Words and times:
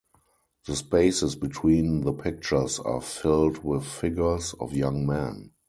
The 0.65 0.75
spaces 0.75 1.35
between 1.35 2.01
the 2.01 2.11
pictures 2.13 2.79
are 2.79 3.01
filled 3.01 3.63
with 3.63 3.85
figures 3.85 4.55
of 4.59 4.73
young 4.73 5.05
men. 5.05 5.51